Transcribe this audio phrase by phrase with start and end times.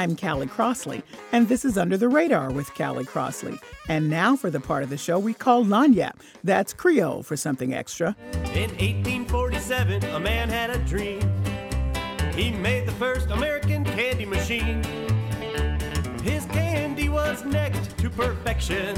[0.00, 3.58] I'm Callie Crossley, and this is Under the Radar with Callie Crossley.
[3.86, 6.22] And now for the part of the show we call Lagniappe.
[6.42, 8.16] That's Creole for something extra.
[8.54, 11.20] In 1847, a man had a dream.
[12.34, 14.82] He made the first American candy machine.
[16.24, 18.96] His candy was next to perfection.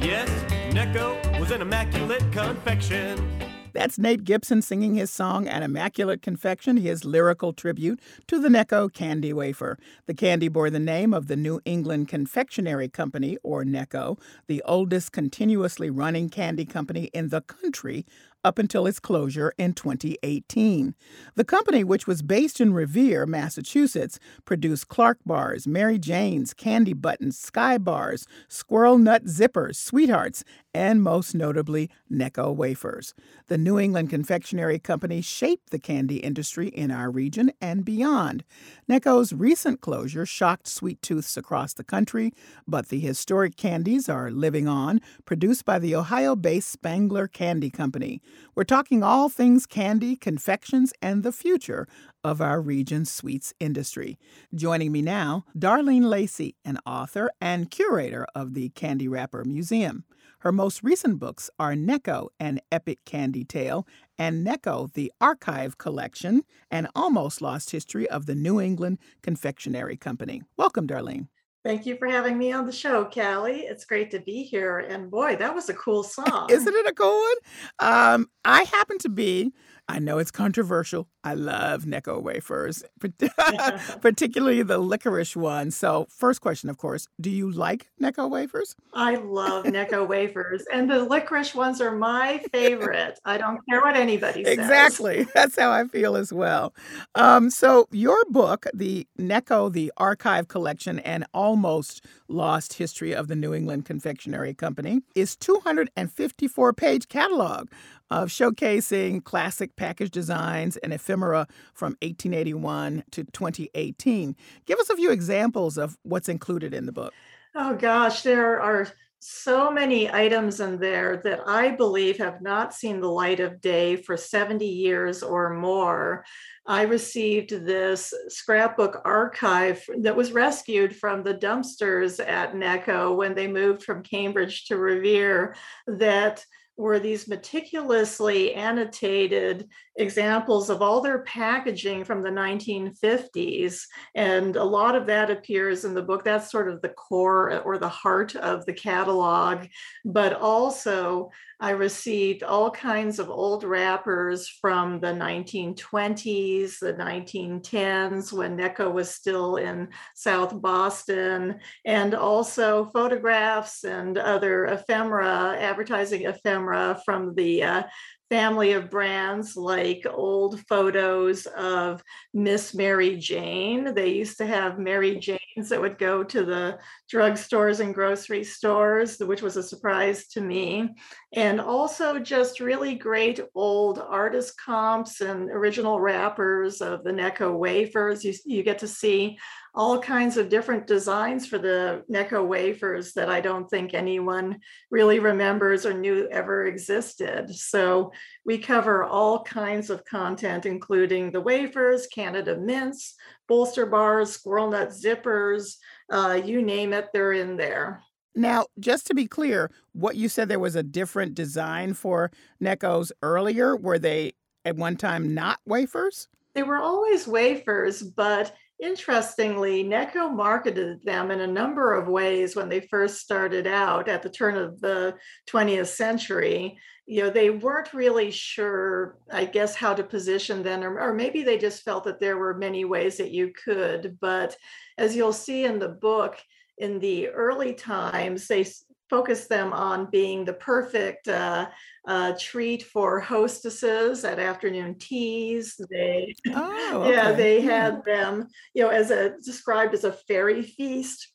[0.00, 0.28] Yes,
[0.74, 3.43] Necco was an immaculate confection.
[3.74, 8.90] That's Nate Gibson singing his song An Immaculate Confection, his lyrical tribute to the Necco
[8.90, 9.80] candy wafer.
[10.06, 14.16] The candy bore the name of the New England Confectionery Company, or Necco,
[14.46, 18.06] the oldest continuously running candy company in the country
[18.44, 20.94] up until its closure in 2018.
[21.34, 27.38] The company, which was based in Revere, Massachusetts, produced Clark bars, Mary Jane's, Candy Buttons,
[27.38, 33.14] Sky bars, Squirrel Nut zippers, Sweethearts, and most notably, Necco wafers.
[33.46, 38.44] The New England Confectionery Company shaped the candy industry in our region and beyond.
[38.90, 42.32] Necco's recent closure shocked sweet tooths across the country,
[42.66, 48.20] but the historic candies are living on, produced by the Ohio based Spangler Candy Company.
[48.54, 51.88] We're talking all things candy, confections, and the future
[52.22, 54.18] of our region's sweets industry.
[54.54, 60.04] Joining me now, Darlene Lacey, an author and curator of the Candy Wrapper Museum.
[60.40, 63.86] Her most recent books are Necco, an epic candy tale,
[64.18, 70.42] and Necco, the archive collection, an almost lost history of the New England Confectionery Company.
[70.58, 71.28] Welcome, Darlene.
[71.64, 73.62] Thank you for having me on the show, Callie.
[73.62, 74.80] It's great to be here.
[74.80, 76.48] And boy, that was a cool song.
[76.50, 77.36] Isn't it a cool one?
[77.78, 79.52] Um, I happen to be
[79.88, 81.08] I know it's controversial.
[81.22, 82.84] I love Necco wafers,
[84.00, 85.70] particularly the licorice one.
[85.70, 88.76] So, first question, of course, do you like Necco wafers?
[88.94, 93.18] I love Necco wafers, and the licorice ones are my favorite.
[93.24, 94.58] I don't care what anybody says.
[94.58, 95.26] Exactly.
[95.34, 96.74] That's how I feel as well.
[97.14, 103.36] Um, so, your book, the Necco, the Archive Collection, and Almost Lost History of the
[103.36, 107.68] New England Confectionery Company, is 254 page catalog
[108.14, 114.36] of showcasing classic package designs and ephemera from 1881 to 2018.
[114.66, 117.12] Give us a few examples of what's included in the book.
[117.56, 118.86] Oh gosh, there are
[119.18, 123.96] so many items in there that I believe have not seen the light of day
[123.96, 126.24] for 70 years or more.
[126.66, 133.48] I received this scrapbook archive that was rescued from the dumpsters at Necco when they
[133.48, 135.56] moved from Cambridge to Revere
[135.88, 136.44] that
[136.76, 143.82] were these meticulously annotated examples of all their packaging from the 1950s.
[144.14, 146.24] And a lot of that appears in the book.
[146.24, 149.66] That's sort of the core or the heart of the catalog.
[150.04, 151.30] But also,
[151.60, 159.14] I received all kinds of old wrappers from the 1920s, the 1910s, when Necco was
[159.14, 166.63] still in South Boston, and also photographs and other ephemera, advertising ephemera
[167.04, 167.82] from the uh,
[168.30, 172.02] family of brands like old photos of
[172.32, 173.94] Miss Mary Jane.
[173.94, 176.78] They used to have Mary Janes that would go to the
[177.12, 180.90] drugstores and grocery stores, which was a surprise to me.
[181.34, 188.24] And also just really great old artist comps and original wrappers of the Necco wafers.
[188.24, 189.36] You, you get to see
[189.74, 194.60] all kinds of different designs for the Necco wafers that I don't think anyone
[194.92, 197.52] really remembers or knew ever existed.
[197.52, 198.12] So
[198.44, 203.16] we cover all kinds of content, including the wafers, Canada mints,
[203.48, 205.78] bolster bars, squirrel nut zippers,
[206.12, 208.04] uh, you name it, they're in there.
[208.34, 212.30] Now, just to be clear, what you said there was a different design for
[212.62, 213.76] Neccos earlier.
[213.76, 214.32] Were they
[214.64, 216.28] at one time not wafers?
[216.54, 222.68] They were always wafers, but Interestingly, Necco marketed them in a number of ways when
[222.68, 225.14] they first started out at the turn of the
[225.48, 226.76] 20th century.
[227.06, 231.42] You know, they weren't really sure, I guess, how to position them, or, or maybe
[231.42, 234.18] they just felt that there were many ways that you could.
[234.20, 234.56] But
[234.98, 236.36] as you'll see in the book,
[236.78, 238.66] in the early times, they
[239.10, 241.68] focused them on being the perfect uh,
[242.08, 245.80] uh, treat for hostesses at afternoon teas.
[245.90, 247.14] They, Oh, okay.
[247.14, 251.28] yeah, they had them, you know, as a described as a fairy feast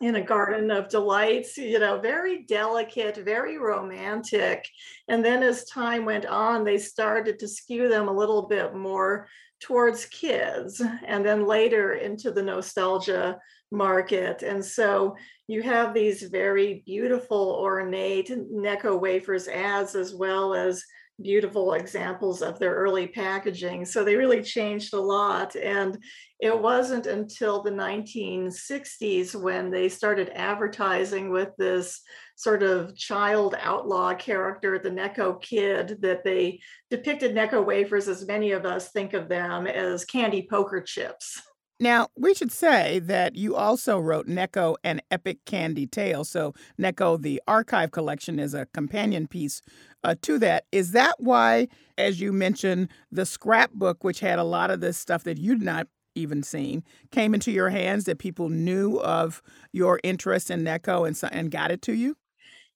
[0.00, 4.66] in a garden of delights, you know, very delicate, very romantic.
[5.08, 9.28] And then as time went on, they started to skew them a little bit more
[9.62, 13.38] towards kids and then later into the nostalgia
[13.70, 14.42] market.
[14.42, 15.16] And so
[15.46, 20.84] you have these very beautiful, ornate Necco wafers ads as well as
[21.22, 23.84] beautiful examples of their early packaging.
[23.84, 25.56] So they really changed a lot.
[25.56, 25.98] And
[26.40, 32.00] it wasn't until the 1960s when they started advertising with this
[32.36, 36.60] sort of child outlaw character, the Necco Kid, that they
[36.90, 41.40] depicted Necco wafers as many of us think of them as candy poker chips.
[41.82, 46.22] Now, we should say that you also wrote Necco an epic candy tale.
[46.22, 49.62] So, Necco, the archive collection, is a companion piece
[50.04, 50.66] uh, to that.
[50.70, 51.66] Is that why,
[51.98, 55.88] as you mentioned, the scrapbook, which had a lot of this stuff that you'd not
[56.14, 59.42] even seen, came into your hands that people knew of
[59.72, 62.16] your interest in Necco and, and got it to you?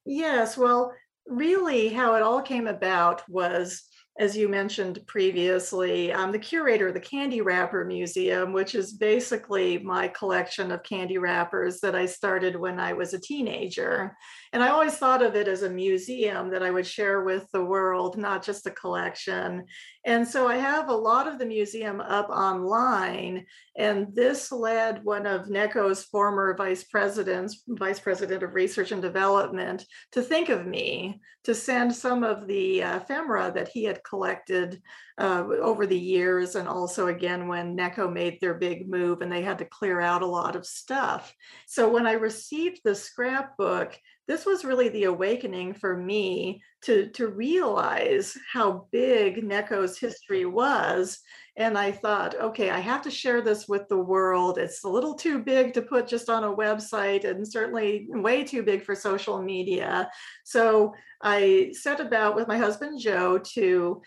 [0.04, 0.92] Yes, well,
[1.28, 3.84] really, how it all came about was,
[4.18, 9.78] as you mentioned previously, I'm the curator of the Candy Wrapper Museum, which is basically
[9.78, 14.16] my collection of candy wrappers that I started when I was a teenager.
[14.56, 17.62] And I always thought of it as a museum that I would share with the
[17.62, 19.66] world, not just a collection.
[20.06, 23.44] And so I have a lot of the museum up online.
[23.76, 29.84] And this led one of Necco's former vice presidents, vice president of research and development,
[30.12, 34.80] to think of me to send some of the uh, ephemera that he had collected
[35.18, 36.54] uh, over the years.
[36.54, 40.22] And also, again, when Necco made their big move and they had to clear out
[40.22, 41.34] a lot of stuff.
[41.66, 43.98] So when I received the scrapbook,
[44.28, 51.20] this was really the awakening for me to, to realize how big Necco's history was.
[51.58, 54.58] And I thought, okay, I have to share this with the world.
[54.58, 58.62] It's a little too big to put just on a website and certainly way too
[58.62, 60.10] big for social media.
[60.44, 60.92] So
[61.22, 64.02] I set about with my husband Joe to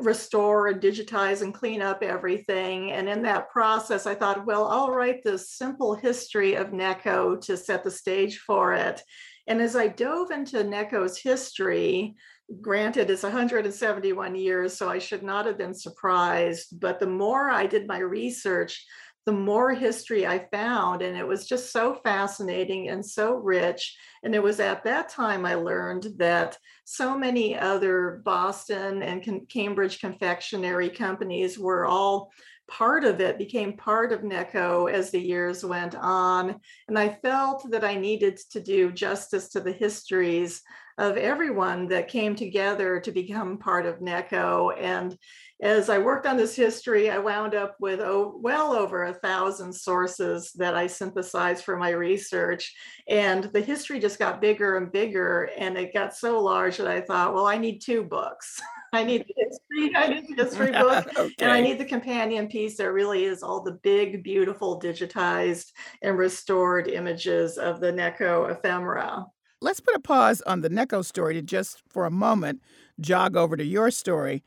[0.00, 2.90] restore and digitize and clean up everything.
[2.90, 7.56] And in that process, I thought, well, I'll write this simple history of Necco to
[7.56, 9.00] set the stage for it.
[9.46, 12.16] And as I dove into Necco's history,
[12.60, 16.80] granted it's 171 years, so I should not have been surprised.
[16.80, 18.84] But the more I did my research,
[19.26, 21.02] the more history I found.
[21.02, 23.96] And it was just so fascinating and so rich.
[24.22, 30.00] And it was at that time I learned that so many other Boston and Cambridge
[30.00, 32.30] confectionery companies were all
[32.68, 36.60] part of it became part of Necco as the years went on.
[36.88, 40.62] And I felt that I needed to do justice to the histories
[40.96, 44.74] of everyone that came together to become part of Necco.
[44.80, 45.16] And
[45.64, 49.72] as I worked on this history, I wound up with oh, well over a thousand
[49.72, 52.74] sources that I synthesized for my research.
[53.08, 55.48] And the history just got bigger and bigger.
[55.56, 58.60] And it got so large that I thought, well, I need two books.
[58.92, 61.34] I need the history, I need the history book, okay.
[61.40, 65.72] and I need the companion piece that really is all the big, beautiful, digitized
[66.02, 69.24] and restored images of the Necco ephemera.
[69.62, 72.60] Let's put a pause on the Necco story to just for a moment
[73.00, 74.44] jog over to your story.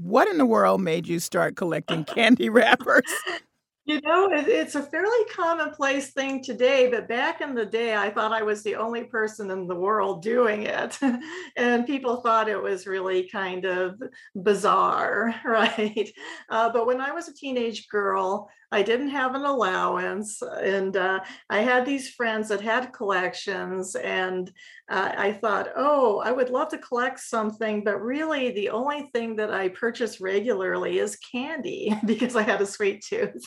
[0.00, 3.02] What in the world made you start collecting candy wrappers?
[3.84, 8.10] You know, it, it's a fairly commonplace thing today, but back in the day, I
[8.10, 10.96] thought I was the only person in the world doing it.
[11.56, 14.00] and people thought it was really kind of
[14.36, 16.08] bizarre, right?
[16.48, 21.20] Uh, but when I was a teenage girl, I didn't have an allowance, and uh,
[21.48, 24.52] I had these friends that had collections, and
[24.90, 29.36] uh, I thought, oh, I would love to collect something, but really the only thing
[29.36, 33.44] that I purchase regularly is candy because I had a sweet tooth.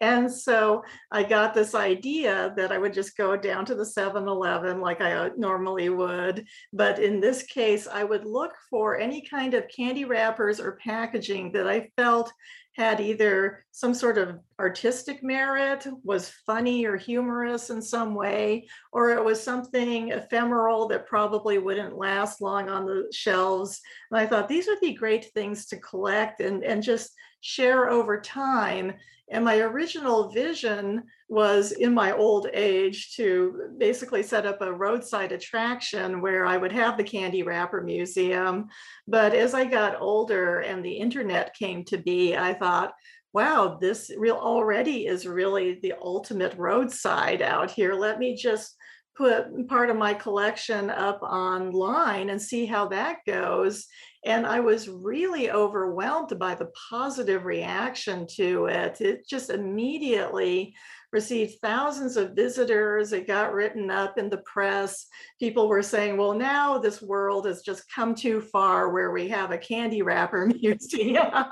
[0.00, 4.26] And so I got this idea that I would just go down to the 7
[4.26, 6.46] Eleven like I uh, normally would.
[6.72, 11.52] But in this case, I would look for any kind of candy wrappers or packaging
[11.52, 12.32] that I felt
[12.76, 19.10] had either some sort of artistic merit, was funny or humorous in some way, or
[19.10, 23.80] it was something ephemeral that probably wouldn't last long on the shelves.
[24.10, 27.10] And I thought these would be great things to collect and, and just
[27.40, 28.94] share over time.
[29.32, 35.30] And my original vision was in my old age to basically set up a roadside
[35.30, 38.66] attraction where I would have the Candy Wrapper Museum.
[39.06, 42.92] But as I got older and the internet came to be, I thought,
[43.32, 47.94] wow, this real already is really the ultimate roadside out here.
[47.94, 48.74] Let me just
[49.16, 53.86] put part of my collection up online and see how that goes.
[54.24, 59.00] And I was really overwhelmed by the positive reaction to it.
[59.00, 60.74] It just immediately
[61.12, 63.12] received thousands of visitors.
[63.12, 65.06] It got written up in the press.
[65.38, 69.50] People were saying, well, now this world has just come too far where we have
[69.50, 71.26] a candy wrapper museum.
[71.32, 71.50] uh,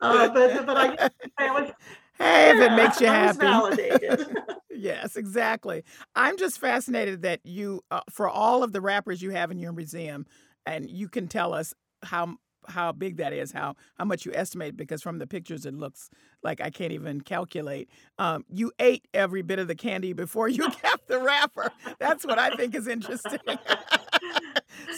[0.00, 1.70] but, but I, I was,
[2.18, 3.38] Hey, if it makes you happy.
[3.38, 4.36] validated.
[4.70, 5.84] yes, exactly.
[6.16, 9.72] I'm just fascinated that you, uh, for all of the wrappers you have in your
[9.72, 10.26] museum,
[10.68, 12.36] and you can tell us how
[12.68, 16.10] how big that is, how how much you estimate, because from the pictures it looks
[16.42, 17.88] like I can't even calculate.
[18.18, 21.72] Um, you ate every bit of the candy before you kept the wrapper.
[21.98, 23.40] That's what I think is interesting.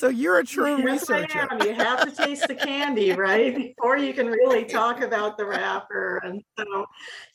[0.01, 1.49] so you're a true Yes, I researcher.
[1.51, 1.63] am.
[1.63, 3.55] You have to taste the candy, right?
[3.55, 6.19] Before you can really talk about the wrapper.
[6.25, 6.87] And so,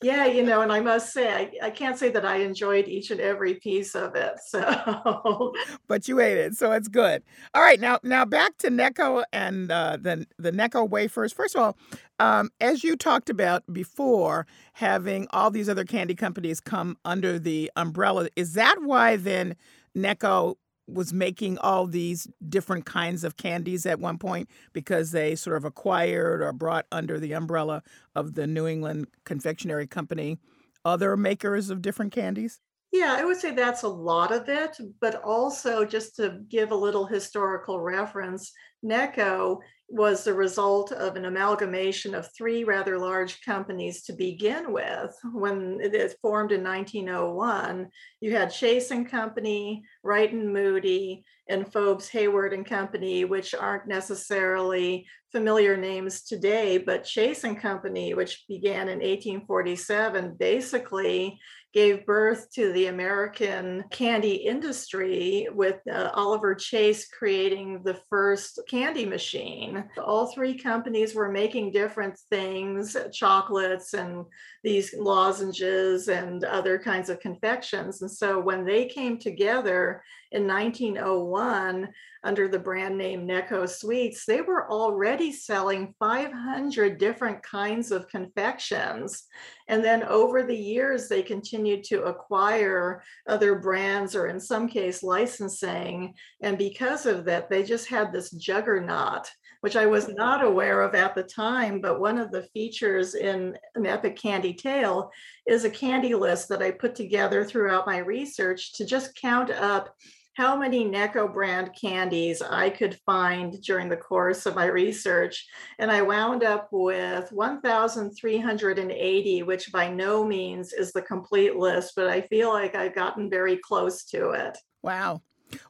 [0.02, 1.32] yeah, you know, and I must say,
[1.62, 4.34] I, I can't say that I enjoyed each and every piece of it.
[4.48, 5.52] So,
[5.88, 7.22] but you ate it, so it's good.
[7.54, 11.32] All right, now now back to Necco and uh, the the Necco wafers.
[11.32, 11.76] First of all,
[12.20, 17.70] um, as you talked about before, having all these other candy companies come under the
[17.76, 19.56] umbrella, is that why then
[19.96, 20.56] Necco
[20.86, 25.64] was making all these different kinds of candies at one point because they sort of
[25.64, 27.82] acquired or brought under the umbrella
[28.14, 30.38] of the New England Confectionery Company
[30.84, 32.60] other makers of different candies?
[32.96, 34.78] yeah, I would say that's a lot of it.
[35.00, 38.52] But also, just to give a little historical reference,
[38.84, 45.14] Necco was the result of an amalgamation of three rather large companies to begin with.
[45.32, 47.88] When it formed in 1901,
[48.20, 53.86] you had Chase and Company, Wright and Moody, and Fobes Hayward and Company, which aren't
[53.86, 61.38] necessarily familiar names today, but Chase and Company, which began in 1847, basically
[61.76, 69.04] gave birth to the American candy industry with uh, Oliver Chase creating the first candy
[69.04, 69.84] machine.
[69.98, 74.24] All three companies were making different things, chocolates and
[74.64, 78.00] these lozenges and other kinds of confections.
[78.00, 80.02] And so when they came together
[80.36, 81.88] in 1901
[82.22, 89.24] under the brand name Necco Sweets, they were already selling 500 different kinds of confections.
[89.68, 95.02] And then over the years, they continued to acquire other brands or in some case
[95.02, 96.14] licensing.
[96.42, 100.94] And because of that, they just had this juggernaut which I was not aware of
[100.94, 101.80] at the time.
[101.80, 105.10] But one of the features in an Epic Candy Tale
[105.46, 109.92] is a candy list that I put together throughout my research to just count up
[110.36, 115.46] how many Necco brand candies I could find during the course of my research.
[115.78, 122.08] And I wound up with 1,380, which by no means is the complete list, but
[122.08, 124.58] I feel like I've gotten very close to it.
[124.82, 125.22] Wow.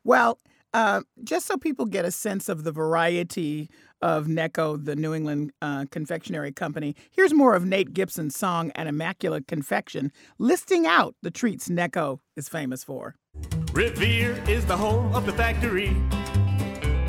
[0.03, 0.41] Well,
[0.75, 3.71] uh, just so people get a sense of the variety
[4.03, 8.89] of Necco, the New England uh, Confectionery Company, here's more of Nate Gibson's song An
[8.89, 13.15] Immaculate Confection, listing out the treats Necco is famous for.
[13.77, 15.89] Revere is the home of the factory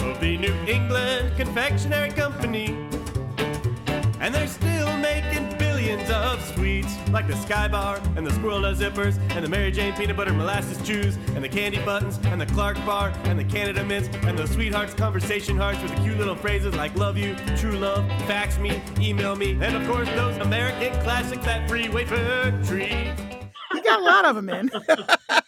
[0.02, 2.76] of the New England Confectionery Company.
[4.20, 9.18] And they're still making billions of sweets like the Sky Bar and the Squirrel Zippers
[9.34, 12.76] and the Mary Jane Peanut Butter Molasses Chews and the Candy Buttons and the Clark
[12.86, 16.76] Bar and the Canada Mints and the Sweethearts Conversation Hearts with the cute little phrases
[16.76, 21.46] like love you, true love, fax me, email me, and of course those American classics
[21.46, 23.22] that free wafer treats.
[23.74, 24.70] You got a lot of them in.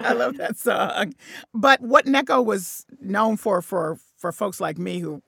[0.00, 1.14] I love that song.
[1.54, 5.22] But what Necco was known for, for for folks like me who,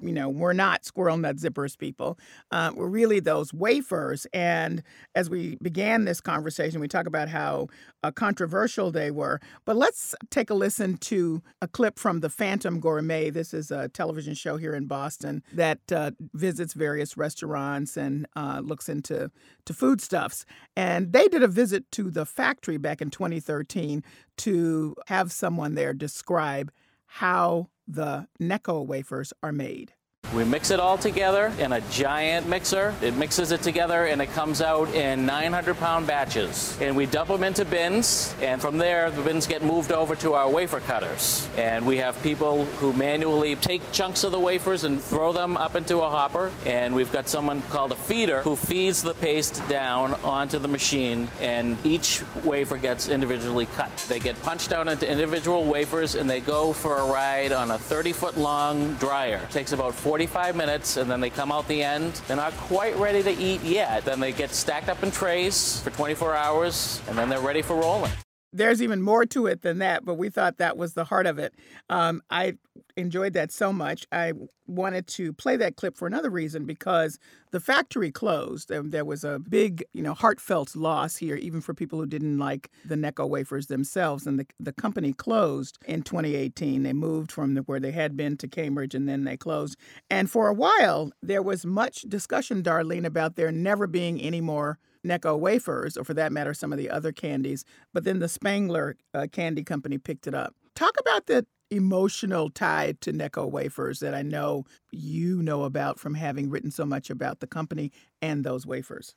[0.00, 2.18] you know, we're not squirrel nut zippers people,
[2.50, 4.26] uh, were really those wafers.
[4.32, 4.82] And
[5.14, 7.68] as we began this conversation, we talk about how
[8.02, 9.40] uh, controversial they were.
[9.64, 13.30] But let's take a listen to a clip from the Phantom Gourmet.
[13.30, 18.60] This is a television show here in Boston that uh, visits various restaurants and uh,
[18.62, 19.30] looks into
[19.64, 20.44] to foodstuffs.
[20.76, 24.04] And they did a visit to the factory back in 2013
[24.38, 26.70] to have someone there describe
[27.06, 29.94] how the Necco wafers are made.
[30.34, 32.94] We mix it all together in a giant mixer.
[33.00, 36.76] It mixes it together and it comes out in 900 pound batches.
[36.82, 40.34] And we dump them into bins, and from there, the bins get moved over to
[40.34, 41.48] our wafer cutters.
[41.56, 45.76] And we have people who manually take chunks of the wafers and throw them up
[45.76, 46.52] into a hopper.
[46.66, 51.28] And we've got someone called a feeder who feeds the paste down onto the machine,
[51.40, 53.90] and each wafer gets individually cut.
[54.08, 57.78] They get punched out into individual wafers and they go for a ride on a
[57.78, 59.40] 30 foot long dryer.
[59.44, 62.12] It takes about 40 45 minutes and then they come out the end.
[62.26, 64.04] They're not quite ready to eat yet.
[64.04, 67.76] Then they get stacked up in trays for 24 hours and then they're ready for
[67.76, 68.10] rolling
[68.50, 71.38] there's even more to it than that, but we thought that was the heart of
[71.38, 71.54] it.
[71.90, 72.54] Um, I
[72.98, 74.06] enjoyed that so much.
[74.12, 74.32] I
[74.66, 77.18] wanted to play that clip for another reason because
[77.52, 78.70] the factory closed.
[78.70, 82.38] and there was a big, you know, heartfelt loss here, even for people who didn't
[82.38, 84.26] like the Necco wafers themselves.
[84.26, 86.82] And the, the company closed in 2018.
[86.82, 89.76] They moved from the, where they had been to Cambridge and then they closed.
[90.10, 94.78] And for a while, there was much discussion, Darlene, about there never being any more
[95.06, 97.64] Necco wafers, or for that matter, some of the other candies.
[97.94, 100.54] But then the Spangler uh, Candy Company picked it up.
[100.74, 106.14] Talk about the emotional tie to Necco wafers that I know you know about from
[106.14, 109.14] having written so much about the company and those wafers.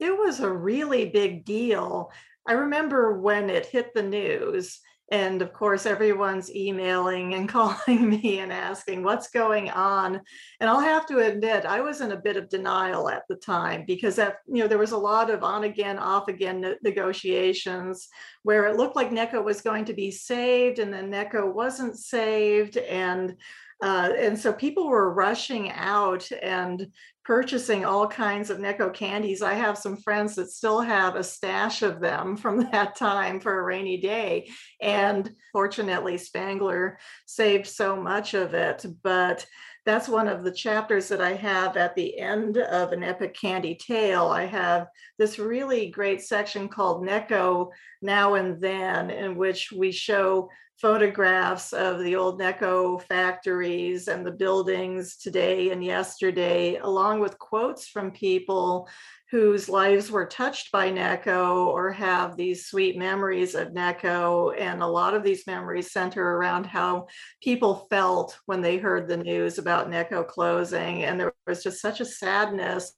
[0.00, 2.10] It was a really big deal.
[2.46, 8.40] I remember when it hit the news and of course everyone's emailing and calling me
[8.40, 10.20] and asking what's going on.
[10.60, 13.84] And i'll have to admit i was in a bit of denial at the time
[13.86, 18.08] because that you know there was a lot of on again off again negotiations
[18.42, 22.76] where it looked like necco was going to be saved and then necco wasn't saved.
[22.76, 23.36] And
[23.82, 26.88] uh, and so people were rushing out and
[27.24, 29.42] purchasing all kinds of Necco candies.
[29.42, 33.58] I have some friends that still have a stash of them from that time for
[33.58, 34.50] a rainy day.
[34.80, 38.84] And fortunately, Spangler saved so much of it.
[39.02, 39.46] But
[39.88, 43.74] that's one of the chapters that I have at the end of an epic candy
[43.74, 44.26] tale.
[44.26, 47.70] I have this really great section called Necco
[48.02, 54.30] Now and Then, in which we show photographs of the old Necco factories and the
[54.30, 58.90] buildings today and yesterday, along with quotes from people
[59.30, 64.58] whose lives were touched by Necco or have these sweet memories of Necco.
[64.58, 67.08] And a lot of these memories center around how
[67.42, 71.04] people felt when they heard the news about Necco closing.
[71.04, 72.94] And there was just such a sadness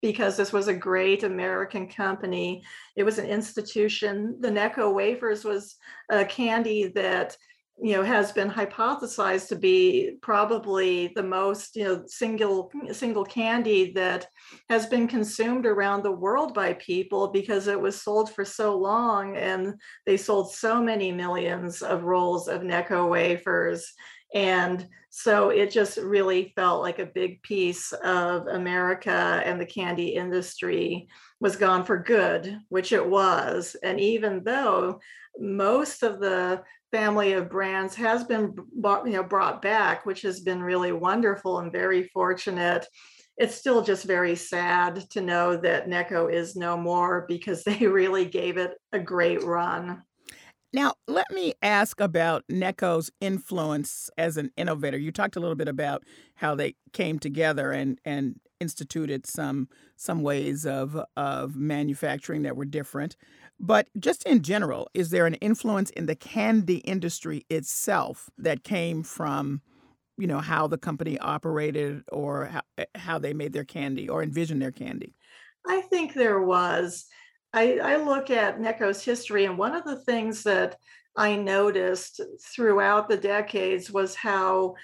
[0.00, 2.62] because this was a great American company.
[2.96, 4.36] It was an institution.
[4.40, 5.76] The Necco wafers was
[6.10, 7.36] a candy that
[7.82, 13.92] you know has been hypothesized to be probably the most you know single single candy
[13.92, 14.26] that
[14.68, 19.36] has been consumed around the world by people because it was sold for so long
[19.36, 19.74] and
[20.06, 23.92] they sold so many millions of rolls of Necco wafers
[24.34, 30.10] and so it just really felt like a big piece of America and the candy
[30.10, 31.08] industry
[31.40, 33.74] was gone for good, which it was.
[33.82, 35.00] And even though
[35.36, 36.62] most of the
[36.92, 41.60] family of brands has been brought, you know, brought back, which has been really wonderful
[41.60, 42.86] and very fortunate,
[43.36, 48.26] it's still just very sad to know that Necco is no more because they really
[48.26, 50.02] gave it a great run.
[50.72, 54.96] Now, let me ask about Necco's influence as an innovator.
[54.96, 56.04] You talked a little bit about
[56.36, 62.64] how they came together and, and instituted some some ways of of manufacturing that were
[62.64, 63.16] different.
[63.58, 69.02] But just in general, is there an influence in the candy industry itself that came
[69.02, 69.60] from,
[70.16, 74.22] you know, how the company operated or how, eh, how they made their candy or
[74.22, 75.14] envisioned their candy?
[75.66, 77.06] I think there was.
[77.52, 80.76] I, I look at Necco's history, and one of the things that
[81.16, 84.76] I noticed throughout the decades was how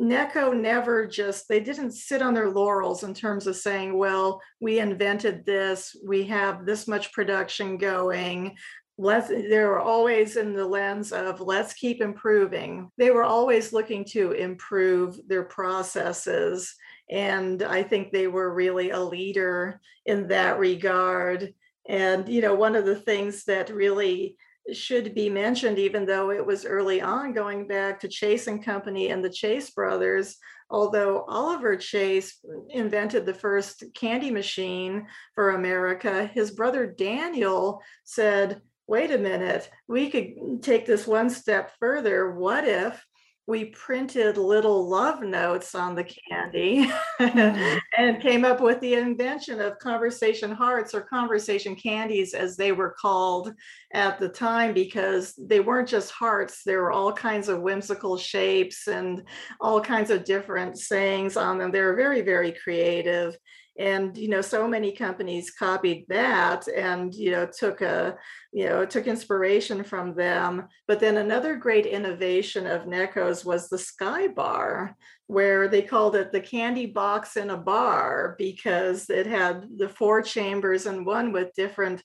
[0.00, 4.78] Necco never just, they didn't sit on their laurels in terms of saying, well, we
[4.78, 8.56] invented this, we have this much production going.
[8.98, 12.90] Let's, they were always in the lens of let's keep improving.
[12.96, 16.74] They were always looking to improve their processes.
[17.10, 21.52] And I think they were really a leader in that regard.
[21.88, 24.36] And, you know, one of the things that really
[24.72, 29.10] should be mentioned, even though it was early on, going back to Chase and Company
[29.10, 30.36] and the Chase brothers,
[30.70, 32.38] although Oliver Chase
[32.70, 40.10] invented the first candy machine for America, his brother Daniel said, wait a minute, we
[40.10, 42.32] could take this one step further.
[42.32, 43.04] What if
[43.46, 46.86] we printed little love notes on the candy
[47.20, 47.78] mm-hmm.
[47.98, 52.94] and came up with the invention of conversation hearts or conversation candies as they were
[53.00, 53.52] called
[53.94, 58.86] at the time because they weren't just hearts there were all kinds of whimsical shapes
[58.86, 59.22] and
[59.60, 63.36] all kinds of different sayings on them they were very very creative
[63.78, 68.16] and you know so many companies copied that and you know took a
[68.52, 70.68] you know took inspiration from them.
[70.86, 76.32] But then another great innovation of necco's was the sky bar where they called it
[76.32, 81.54] the candy box in a bar because it had the four chambers and one with
[81.54, 82.02] different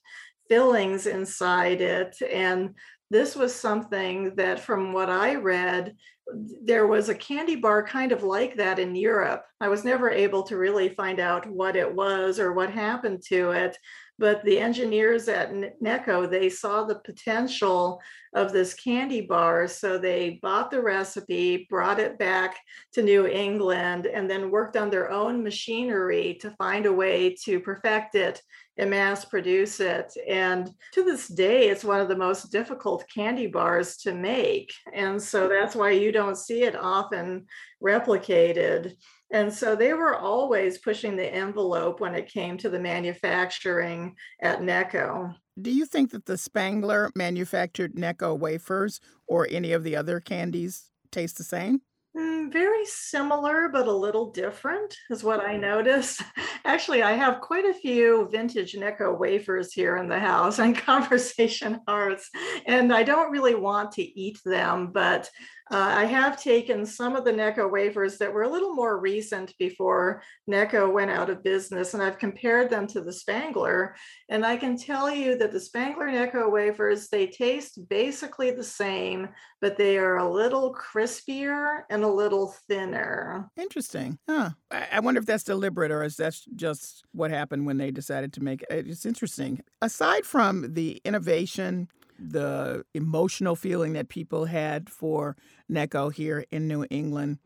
[0.48, 2.16] fillings inside it.
[2.22, 2.74] And
[3.10, 5.94] this was something that from what i read
[6.34, 9.44] there was a candy bar kind of like that in Europe.
[9.60, 13.52] I was never able to really find out what it was or what happened to
[13.52, 13.76] it.
[14.18, 18.00] But the engineers at Necco, they saw the potential
[18.34, 19.68] of this candy bar.
[19.68, 22.56] So they bought the recipe, brought it back
[22.92, 27.60] to New England, and then worked on their own machinery to find a way to
[27.60, 28.42] perfect it
[28.78, 30.12] and mass produce it.
[30.28, 34.72] And to this day, it's one of the most difficult candy bars to make.
[34.94, 37.46] And so that's why you don't see it often
[37.82, 38.94] replicated.
[39.30, 44.60] And so they were always pushing the envelope when it came to the manufacturing at
[44.60, 45.34] Necco.
[45.60, 50.84] Do you think that the Spangler manufactured Necco wafers or any of the other candies
[51.10, 51.82] taste the same?
[52.16, 56.22] Mm, very similar, but a little different, is what I noticed.
[56.64, 61.80] Actually, I have quite a few vintage Necco wafers here in the house and conversation
[61.86, 62.30] hearts,
[62.66, 65.30] and I don't really want to eat them, but
[65.70, 69.52] uh, I have taken some of the Necco wafers that were a little more recent
[69.58, 73.94] before Necco went out of business, and I've compared them to the Spangler.
[74.30, 79.28] And I can tell you that the Spangler Necco wafers, they taste basically the same,
[79.60, 83.50] but they are a little crispier and a little thinner.
[83.56, 84.18] Interesting.
[84.28, 84.50] Huh.
[84.70, 88.42] I wonder if that's deliberate or is that just what happened when they decided to
[88.42, 88.86] make it.
[88.86, 89.60] It's interesting.
[89.82, 95.36] Aside from the innovation, the emotional feeling that people had for
[95.70, 97.38] Necco here in New England.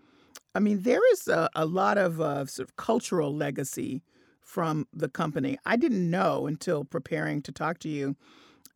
[0.55, 4.03] I mean, there is a, a lot of uh, sort of cultural legacy
[4.41, 5.59] from the company.
[5.65, 8.17] I didn't know until preparing to talk to you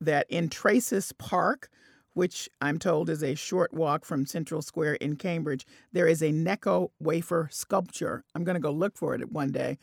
[0.01, 1.69] that in Traces Park,
[2.17, 6.33] which I'm told is a short walk from Central Square in Cambridge, there is a
[6.33, 8.25] Necco wafer sculpture.
[8.35, 9.77] I'm going to go look for it one day,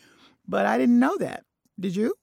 [0.47, 1.43] but I didn't know that.
[1.79, 2.15] Did you?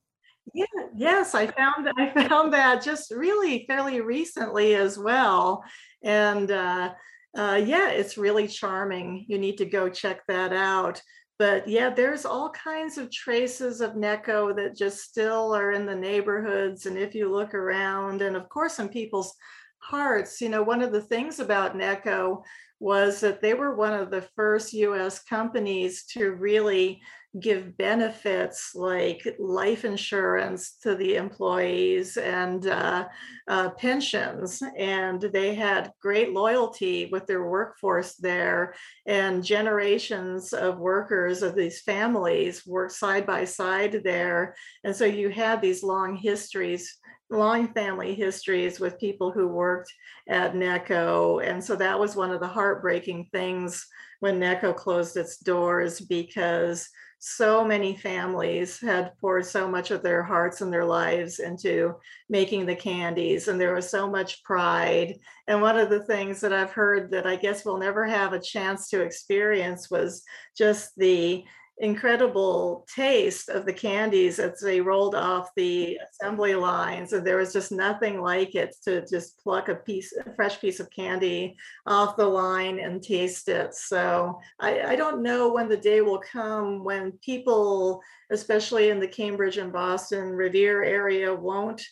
[0.53, 0.65] Yeah,
[0.97, 5.63] yes, I found I found that just really fairly recently as well.
[6.03, 6.93] And uh,
[7.39, 9.27] uh, yeah, it's really charming.
[9.29, 11.01] You need to go check that out.
[11.39, 15.95] But yeah, there's all kinds of traces of Necco that just still are in the
[15.95, 16.87] neighborhoods.
[16.87, 19.37] And if you look around, and of course, in people's
[19.81, 22.43] hearts, you know, one of the things about Necco
[22.79, 27.03] was that they were one of the first US companies to really
[27.39, 33.07] give benefits like life insurance to the employees and uh,
[33.47, 34.63] uh, pensions.
[34.77, 38.75] And they had great loyalty with their workforce there.
[39.07, 44.57] And generations of workers of these families worked side by side there.
[44.83, 46.99] And so you had these long histories
[47.33, 49.93] long family histories with people who worked
[50.29, 51.47] at Necco.
[51.47, 53.87] And so that was one of the heartbreaking things
[54.19, 56.89] when Necco closed its doors because
[57.23, 61.95] so many families had poured so much of their hearts and their lives into
[62.31, 65.19] making the candies and there was so much pride.
[65.47, 68.41] And one of the things that i've heard that i guess we'll never have a
[68.41, 70.23] chance to experience was
[70.57, 71.45] just the
[71.81, 77.55] incredible taste of the candies as they rolled off the assembly lines and there was
[77.55, 82.19] just nothing like it to just pluck a piece a fresh piece of candy off
[82.19, 86.85] the line and taste it so I, I don't know when the day will come
[86.85, 91.83] when people especially in the cambridge and boston revere area won't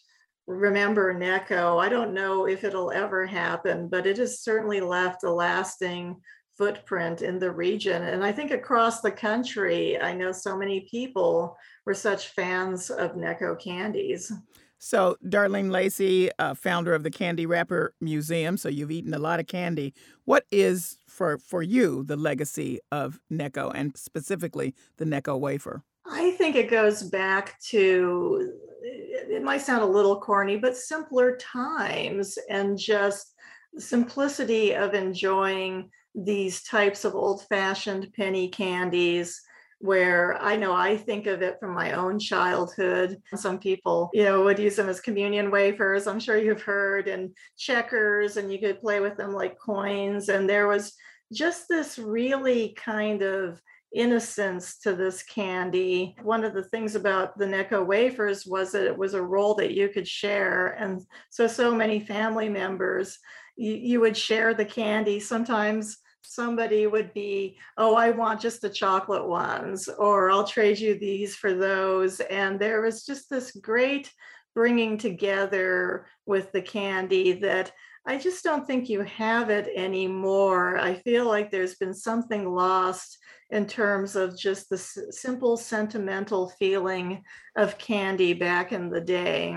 [0.47, 1.79] remember Necco.
[1.79, 6.17] I don't know if it'll ever happen, but it has certainly left a lasting
[6.59, 8.03] footprint in the region.
[8.03, 13.13] And I think across the country, I know so many people were such fans of
[13.13, 14.33] Necco candies.
[14.81, 19.41] So, Darlene Lacey, uh, founder of the Candy Wrapper Museum, so you've eaten a lot
[19.41, 19.93] of candy.
[20.25, 25.83] What is for for you the legacy of Necco, and specifically the Necco wafer?
[26.07, 32.39] I think it goes back to it might sound a little corny, but simpler times
[32.49, 33.35] and just
[33.79, 35.91] simplicity of enjoying
[36.25, 39.41] these types of old fashioned penny candies
[39.81, 43.23] where I know I think of it from my own childhood.
[43.35, 46.07] Some people, you know, would use them as communion wafers.
[46.07, 50.29] I'm sure you've heard, and checkers, and you could play with them like coins.
[50.31, 50.95] And there was
[51.33, 53.61] just this really kind of
[53.95, 56.17] innocence to this candy.
[56.23, 59.75] One of the things about the Necco wafers was that it was a roll that
[59.75, 60.69] you could share.
[60.79, 63.19] And so, so many family members,
[63.57, 65.21] you, you would share the candy.
[65.21, 70.99] Sometimes somebody would be, oh, I want just the chocolate ones, or I'll trade you
[70.99, 72.21] these for those.
[72.21, 74.13] And there was just this great
[74.55, 77.73] bringing together with the candy that
[78.07, 80.79] I just don't think you have it anymore.
[80.79, 83.19] I feel like there's been something lost
[83.51, 87.23] in terms of just the s- simple sentimental feeling
[87.57, 89.57] of candy back in the day.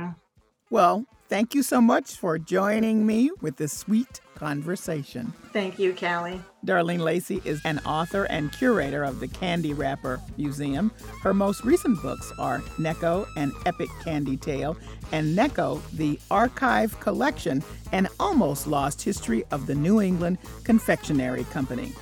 [0.70, 5.32] Well, thank you so much for joining me with this sweet conversation.
[5.54, 6.42] Thank you, Callie.
[6.66, 10.92] Darlene Lacey is an author and curator of the Candy Wrapper Museum.
[11.22, 14.76] Her most recent books are Necco, an epic candy tale,
[15.12, 21.94] and Necco, the archive collection, an almost lost history of the New England Confectionery Company.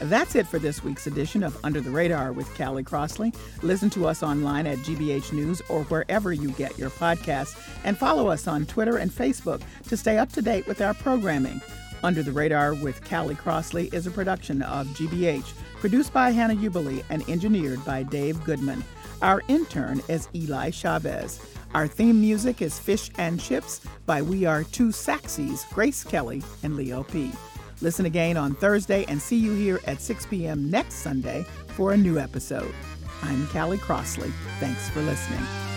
[0.00, 3.34] That's it for this week's edition of Under the Radar with Callie Crossley.
[3.62, 8.28] Listen to us online at GBH News or wherever you get your podcasts, and follow
[8.28, 11.60] us on Twitter and Facebook to stay up to date with our programming.
[12.02, 17.04] Under the Radar with Callie Crossley is a production of GBH, produced by Hannah Uebele
[17.10, 18.82] and engineered by Dave Goodman.
[19.20, 21.44] Our intern is Eli Chavez.
[21.74, 26.74] Our theme music is Fish and Chips by We Are Two Saxies, Grace Kelly and
[26.74, 27.32] Leo P.
[27.82, 30.70] Listen again on Thursday and see you here at 6 p.m.
[30.70, 32.74] next Sunday for a new episode.
[33.22, 34.30] I'm Callie Crossley.
[34.58, 35.69] Thanks for listening.